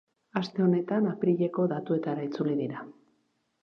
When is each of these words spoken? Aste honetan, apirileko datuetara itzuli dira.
Aste 0.39 0.63
honetan, 0.67 1.11
apirileko 1.13 1.69
datuetara 1.77 2.29
itzuli 2.31 2.61
dira. 2.67 2.87